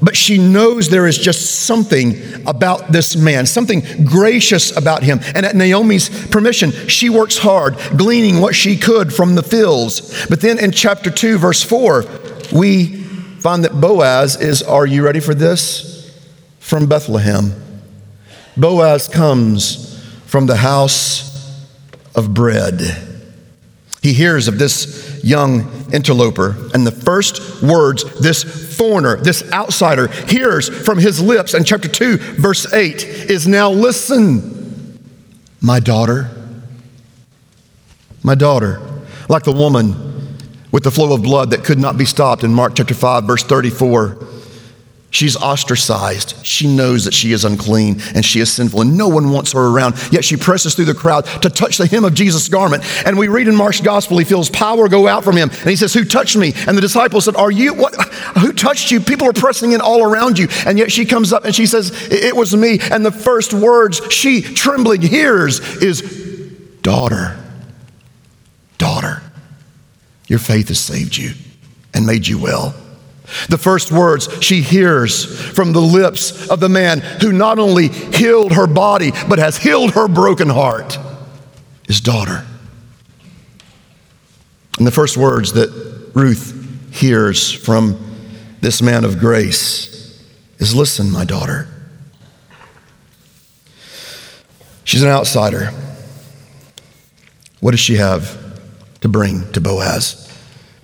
[0.01, 5.19] but she knows there is just something about this man, something gracious about him.
[5.33, 10.27] And at Naomi's permission, she works hard, gleaning what she could from the fields.
[10.27, 12.05] But then in chapter 2, verse 4,
[12.51, 13.04] we
[13.45, 16.11] find that Boaz is, are you ready for this?
[16.57, 17.53] From Bethlehem.
[18.57, 21.63] Boaz comes from the house
[22.15, 22.81] of bread.
[24.01, 30.67] He hears of this young interloper, and the first words this foreigner, this outsider, hears
[30.83, 34.99] from his lips in chapter 2, verse 8 is now listen,
[35.61, 36.31] my daughter.
[38.23, 38.81] My daughter,
[39.29, 40.14] like the woman
[40.75, 43.43] with the flow of blood that could not be stopped in Mark chapter 5, verse
[43.43, 44.17] 34.
[45.09, 46.45] She's ostracized.
[46.45, 49.67] She knows that she is unclean and she is sinful, and no one wants her
[49.67, 49.95] around.
[50.11, 52.83] Yet she presses through the crowd to touch the hem of Jesus' garment.
[53.05, 55.49] And we read in Mark's gospel, he feels power go out from him.
[55.49, 56.51] And he says, Who touched me?
[56.67, 57.95] And the disciples said, Are you what?
[58.39, 58.99] Who touched you?
[58.99, 60.49] People are pressing in all around you.
[60.65, 62.79] And yet she comes up and she says, It was me.
[62.91, 66.01] And the first words she, trembling, hears is,
[66.81, 67.41] Daughter,
[68.77, 69.21] daughter,
[70.27, 71.33] your faith has saved you
[71.93, 72.75] and made you well.
[73.49, 78.53] The first words she hears from the lips of the man who not only healed
[78.53, 80.97] her body, but has healed her broken heart
[81.87, 82.45] is daughter.
[84.77, 87.99] And the first words that Ruth hears from
[88.61, 90.23] this man of grace
[90.59, 91.67] is listen, my daughter.
[94.83, 95.71] She's an outsider.
[97.59, 98.44] What does she have
[99.05, 100.27] to bring to Boaz?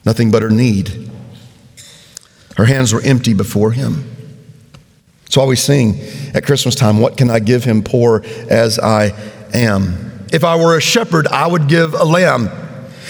[0.06, 1.10] Nothing but her need.
[2.56, 4.06] Her hands were empty before him.
[5.24, 6.00] That's why we sing
[6.36, 9.14] at Christmas time, What can I give him poor as I
[9.56, 10.28] am?
[10.32, 12.50] If I were a shepherd, I would give a lamb.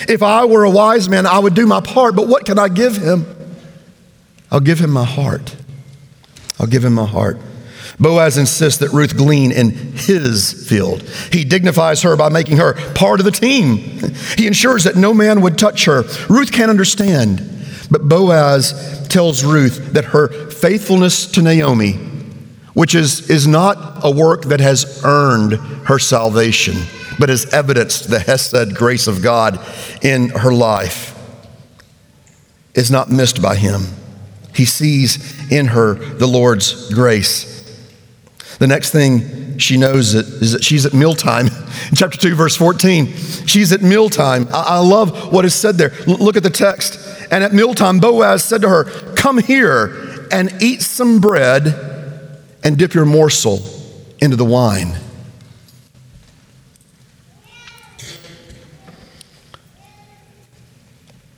[0.08, 2.16] If I were a wise man, I would do my part.
[2.16, 3.26] But what can I give him?
[4.50, 5.56] I'll give him my heart.
[6.58, 7.38] I'll give him my heart.
[8.00, 11.04] Boaz insists that Ruth glean in his field.
[11.32, 13.78] He dignifies her by making her part of the team.
[14.38, 16.04] He ensures that no man would touch her.
[16.30, 17.42] Ruth can't understand,
[17.90, 21.94] but Boaz tells Ruth that her faithfulness to Naomi,
[22.74, 25.54] which is, is not a work that has earned
[25.86, 26.76] her salvation,
[27.20, 29.60] but has evidenced the Hesed grace of God
[30.02, 31.18] in her life,
[32.74, 33.82] is not missed by him.
[34.56, 37.51] He sees in her the Lord's grace.
[38.62, 41.48] The next thing she knows is that she's at mealtime.
[41.90, 43.08] In chapter 2, verse 14,
[43.48, 44.48] she's at mealtime.
[44.54, 45.92] I, I love what is said there.
[46.08, 47.00] L- look at the text.
[47.32, 48.84] And at mealtime, Boaz said to her,
[49.16, 53.62] Come here and eat some bread and dip your morsel
[54.20, 54.96] into the wine.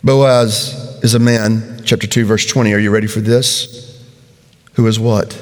[0.03, 2.73] Boaz is a man, chapter 2, verse 20.
[2.73, 4.03] Are you ready for this?
[4.73, 5.41] Who is what?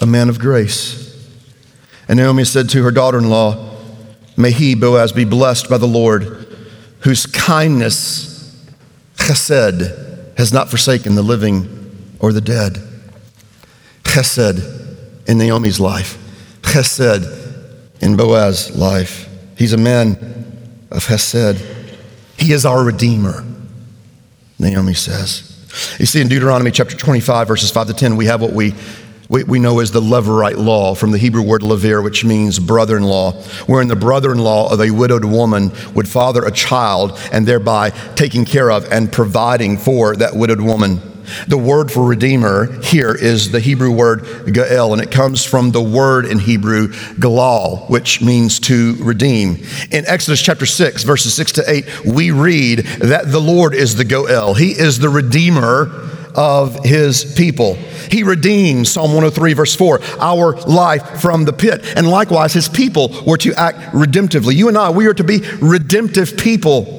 [0.00, 1.06] A man of grace.
[2.08, 3.76] And Naomi said to her daughter in law,
[4.36, 6.46] May he, Boaz, be blessed by the Lord,
[7.00, 8.56] whose kindness
[9.16, 11.68] Chesed has not forsaken the living
[12.20, 12.78] or the dead.
[14.04, 16.16] Chesed in Naomi's life,
[16.62, 19.28] Chesed in Boaz's life.
[19.56, 20.12] He's a man
[20.90, 21.60] of Chesed.
[22.38, 23.44] He is our Redeemer,
[24.58, 25.44] Naomi says.
[25.98, 28.74] You see, in Deuteronomy chapter 25, verses 5 to 10, we have what we
[29.28, 32.96] we, we know as the Levirate law from the Hebrew word levir, which means brother
[32.96, 33.32] in law,
[33.66, 37.90] wherein the brother in law of a widowed woman would father a child and thereby
[38.16, 41.00] taking care of and providing for that widowed woman.
[41.46, 45.82] The word for redeemer here is the Hebrew word gael, and it comes from the
[45.82, 49.62] word in Hebrew galal, which means to redeem.
[49.90, 54.06] In Exodus chapter 6, verses 6 to 8, we read that the Lord is the
[54.06, 54.54] goel.
[54.54, 57.74] He is the redeemer of his people.
[58.10, 61.84] He redeems, Psalm 103, verse 4, our life from the pit.
[61.96, 64.54] And likewise, his people were to act redemptively.
[64.54, 66.94] You and I, we are to be redemptive people.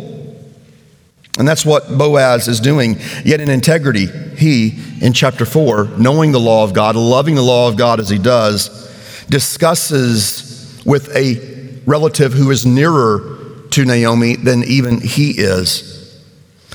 [1.37, 2.97] And that's what Boaz is doing.
[3.23, 7.69] Yet in integrity, he, in chapter 4, knowing the law of God, loving the law
[7.69, 8.87] of God as he does,
[9.29, 13.37] discusses with a relative who is nearer
[13.71, 16.19] to Naomi than even he is.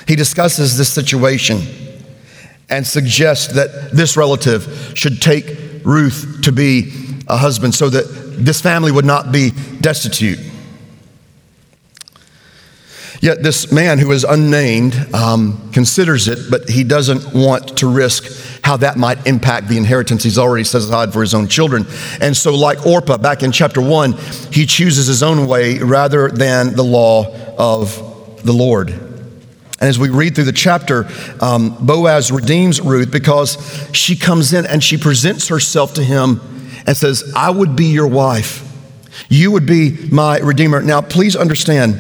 [0.07, 1.84] He discusses this situation
[2.71, 6.93] and suggest that this relative should take Ruth to be
[7.29, 8.05] a husband so that
[8.39, 9.51] this family would not be
[9.81, 10.39] destitute.
[13.21, 18.61] Yet this man who is unnamed um, considers it, but he doesn't want to risk
[18.63, 21.87] how that might impact the inheritance he's already set aside for his own children.
[22.21, 24.13] And so, like Orpah back in chapter one,
[24.53, 29.14] he chooses his own way rather than the law of the Lord.
[29.85, 31.07] And as we read through the chapter,
[31.43, 33.59] um, Boaz redeems Ruth because
[33.93, 36.41] she comes in and she presents herself to him
[36.87, 38.67] and says, I would be your wife.
[39.29, 40.81] You would be my redeemer.
[40.81, 41.97] Now, please understand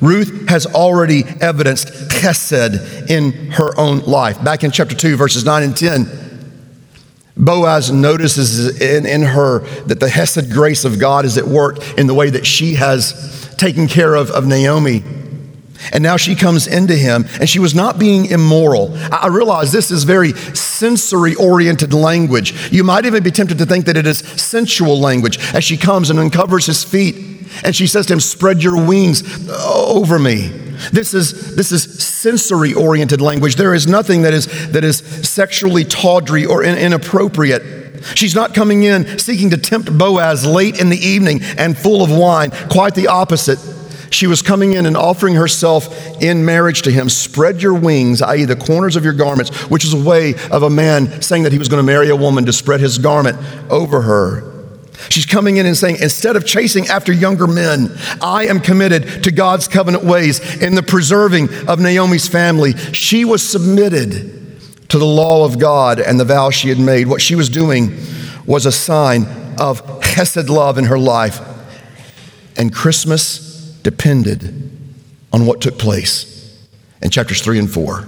[0.00, 4.42] Ruth has already evidenced chesed in her own life.
[4.42, 6.64] Back in chapter 2, verses 9 and 10,
[7.36, 12.08] Boaz notices in, in her that the hesed grace of God is at work in
[12.08, 15.04] the way that she has taken care of, of Naomi.
[15.92, 18.96] And now she comes into him, and she was not being immoral.
[19.12, 22.72] I realize this is very sensory oriented language.
[22.72, 26.10] You might even be tempted to think that it is sensual language as she comes
[26.10, 27.28] and uncovers his feet
[27.64, 30.48] and she says to him, Spread your wings over me.
[30.92, 33.56] This is, this is sensory oriented language.
[33.56, 34.98] There is nothing that is, that is
[35.28, 38.04] sexually tawdry or in, inappropriate.
[38.14, 42.10] She's not coming in seeking to tempt Boaz late in the evening and full of
[42.10, 42.50] wine.
[42.70, 43.58] Quite the opposite.
[44.10, 47.08] She was coming in and offering herself in marriage to him.
[47.08, 50.70] Spread your wings, i.e., the corners of your garments, which is a way of a
[50.70, 53.38] man saying that he was going to marry a woman to spread his garment
[53.70, 54.54] over her.
[55.10, 59.30] She's coming in and saying, instead of chasing after younger men, I am committed to
[59.30, 62.76] God's covenant ways in the preserving of Naomi's family.
[62.76, 64.34] She was submitted
[64.88, 67.06] to the law of God and the vow she had made.
[67.06, 67.96] What she was doing
[68.44, 69.26] was a sign
[69.58, 71.40] of Hesed love in her life.
[72.56, 73.47] And Christmas
[73.88, 74.70] depended
[75.32, 76.68] on what took place
[77.00, 78.06] in chapters three and four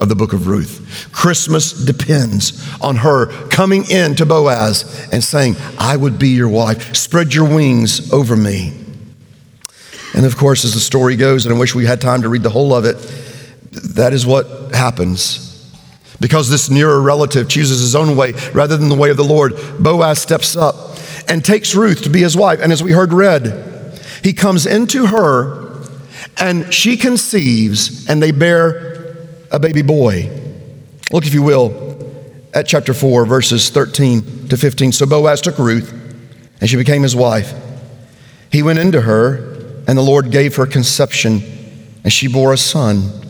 [0.00, 1.08] of the book of Ruth.
[1.12, 6.96] Christmas depends on her coming in to Boaz and saying, I would be your wife.
[6.96, 8.72] Spread your wings over me.
[10.16, 12.42] And of course, as the story goes, and I wish we had time to read
[12.42, 12.96] the whole of it,
[13.94, 15.46] that is what happens.
[16.18, 19.52] Because this nearer relative chooses his own way rather than the way of the Lord,
[19.78, 22.58] Boaz steps up and takes Ruth to be his wife.
[22.60, 23.76] And as we heard read,
[24.22, 25.70] he comes into her
[26.38, 29.16] and she conceives and they bear
[29.50, 30.30] a baby boy.
[31.12, 31.90] Look, if you will,
[32.54, 34.92] at chapter 4, verses 13 to 15.
[34.92, 35.92] So Boaz took Ruth,
[36.60, 37.54] and she became his wife.
[38.50, 39.36] He went into her,
[39.86, 41.42] and the Lord gave her conception,
[42.02, 43.29] and she bore a son.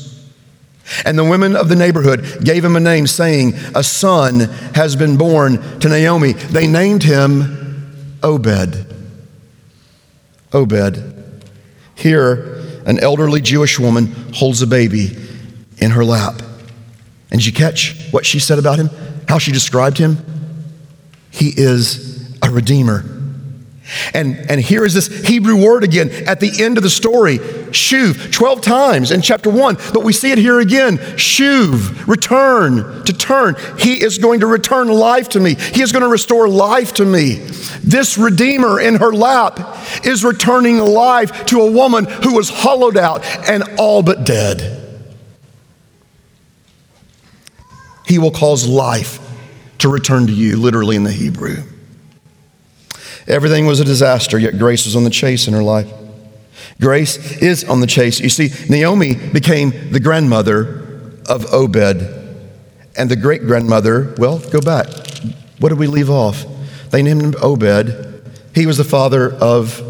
[1.05, 4.39] And the women of the neighborhood gave him a name, saying, A son
[4.75, 6.33] has been born to Naomi.
[6.33, 8.85] They named him Obed.
[10.53, 11.23] Obed.
[11.95, 15.15] Here, an elderly Jewish woman holds a baby
[15.77, 16.41] in her lap.
[17.31, 18.89] And did you catch what she said about him?
[19.27, 20.17] How she described him?
[21.29, 23.05] He is a redeemer.
[24.13, 28.31] And, and here is this Hebrew word again at the end of the story, shuv,
[28.31, 33.55] 12 times in chapter 1, but we see it here again, shuv, return, to turn.
[33.77, 35.55] He is going to return life to me.
[35.55, 37.35] He is going to restore life to me.
[37.83, 39.59] This Redeemer in her lap
[40.05, 44.79] is returning life to a woman who was hollowed out and all but dead.
[48.05, 49.19] He will cause life
[49.79, 51.63] to return to you, literally in the Hebrew.
[53.31, 55.89] Everything was a disaster, yet grace was on the chase in her life.
[56.81, 58.19] Grace is on the chase.
[58.19, 62.01] You see, Naomi became the grandmother of Obed,
[62.97, 64.87] and the great grandmother, well, go back.
[65.59, 66.45] What did we leave off?
[66.89, 68.31] They named him Obed.
[68.53, 69.81] He was the father of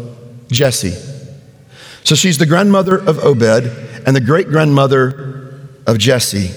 [0.52, 0.94] Jesse.
[2.04, 3.66] So she's the grandmother of Obed
[4.06, 6.50] and the great grandmother of Jesse.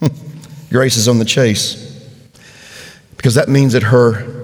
[0.70, 1.78] Grace is on the chase
[3.16, 4.41] because that means that her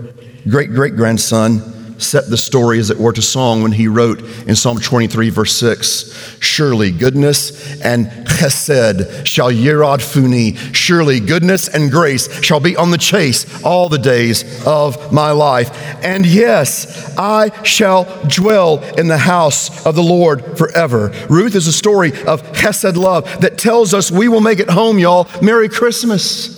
[0.48, 4.54] great great grandson set the story, as it were, to song when he wrote in
[4.56, 10.74] Psalm 23, verse 6 Surely goodness and chesed shall yirdefuni.
[10.74, 15.70] Surely goodness and grace shall be on the chase all the days of my life.
[16.04, 21.12] And yes, I shall dwell in the house of the Lord forever.
[21.28, 24.98] Ruth is a story of chesed love that tells us we will make it home,
[24.98, 25.28] y'all.
[25.42, 26.56] Merry Christmas.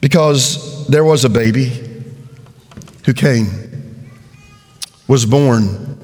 [0.00, 1.91] Because there was a baby
[3.04, 3.48] who came,
[5.08, 5.98] was born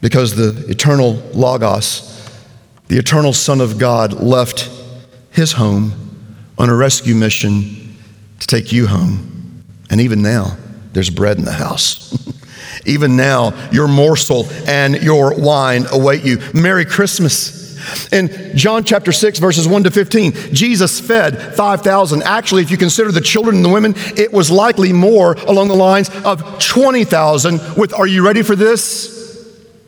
[0.00, 2.30] because the eternal Logos,
[2.88, 4.70] the eternal Son of God, left
[5.30, 5.92] his home
[6.58, 7.96] on a rescue mission
[8.40, 9.64] to take you home.
[9.90, 10.56] And even now,
[10.92, 12.12] there's bread in the house.
[12.86, 16.38] even now, your morsel and your wine await you.
[16.52, 17.61] Merry Christmas.
[18.10, 22.22] In John chapter 6, verses 1 to 15, Jesus fed 5,000.
[22.22, 25.74] Actually, if you consider the children and the women, it was likely more along the
[25.74, 29.20] lines of 20,000 with, are you ready for this?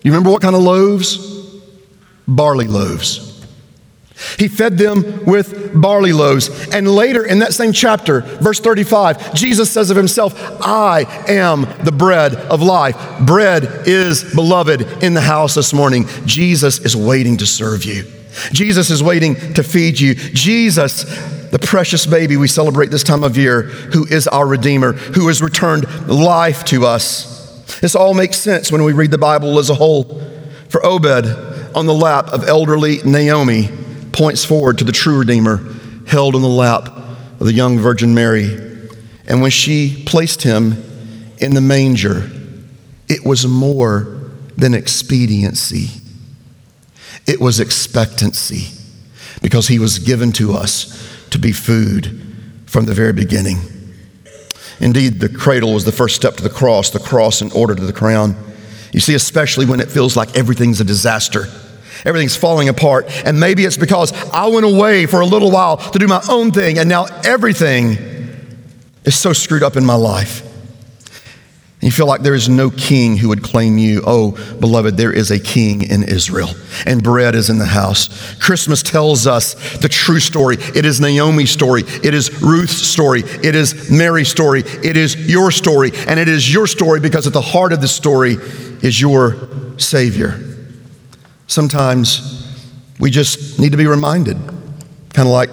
[0.03, 1.19] You remember what kind of loaves?
[2.27, 3.34] Barley loaves.
[4.39, 6.69] He fed them with barley loaves.
[6.73, 11.93] And later in that same chapter, verse 35, Jesus says of himself, I am the
[11.93, 12.97] bread of life.
[13.27, 16.07] Bread is beloved in the house this morning.
[16.27, 18.05] Jesus is waiting to serve you.
[18.53, 20.15] Jesus is waiting to feed you.
[20.15, 21.05] Jesus,
[21.51, 25.43] the precious baby we celebrate this time of year, who is our Redeemer, who has
[25.43, 27.33] returned life to us.
[27.81, 30.21] This all makes sense when we read the Bible as a whole.
[30.69, 31.27] For Obed,
[31.75, 33.69] on the lap of elderly Naomi,
[34.15, 35.61] points forward to the true Redeemer
[36.07, 38.45] held in the lap of the young Virgin Mary.
[39.27, 40.83] And when she placed him
[41.39, 42.31] in the manger,
[43.09, 45.89] it was more than expediency,
[47.27, 48.69] it was expectancy
[49.43, 52.21] because he was given to us to be food
[52.67, 53.59] from the very beginning.
[54.79, 57.85] Indeed, the cradle was the first step to the cross, the cross in order to
[57.85, 58.37] the crown.
[58.93, 61.47] You see, especially when it feels like everything's a disaster.
[62.05, 63.07] Everything's falling apart.
[63.25, 66.51] And maybe it's because I went away for a little while to do my own
[66.51, 67.99] thing, and now everything
[69.05, 70.43] is so screwed up in my life.
[71.85, 74.03] You feel like there is no king who would claim you.
[74.07, 76.49] Oh, beloved, there is a king in Israel,
[76.87, 78.35] and bread is in the house.
[78.37, 80.57] Christmas tells us the true story.
[80.75, 85.51] It is Naomi's story, it is Ruth's story, it is Mary's story, it is your
[85.51, 88.39] story, and it is your story because at the heart of the story
[88.81, 89.37] is your
[89.77, 90.54] Savior.
[91.47, 92.41] Sometimes
[92.99, 94.37] we just need to be reminded,
[95.13, 95.51] kind of like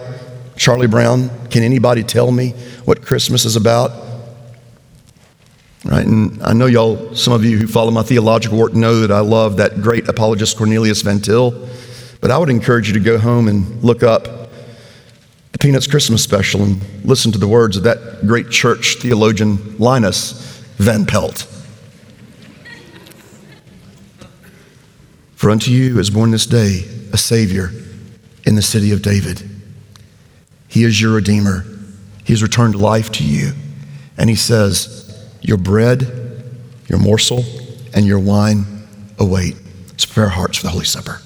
[0.55, 2.51] Charlie Brown can anybody tell me
[2.85, 3.91] what Christmas is about?
[5.83, 6.05] Right?
[6.05, 9.19] And I know y'all, some of you who follow my theological work know that I
[9.19, 11.67] love that great apologist Cornelius Van Til.
[12.21, 14.23] But I would encourage you to go home and look up
[15.51, 20.63] the Peanuts Christmas special and listen to the words of that great church theologian Linus
[20.77, 21.50] Van Pelt.
[25.41, 27.71] For unto you is born this day a Savior
[28.45, 29.41] in the city of David.
[30.67, 31.65] He is your Redeemer.
[32.23, 33.53] He has returned life to you.
[34.19, 36.43] And He says, your bread,
[36.87, 37.43] your morsel,
[37.91, 38.83] and your wine
[39.17, 39.55] await.
[39.87, 41.21] Let's prepare our hearts for the Holy Supper.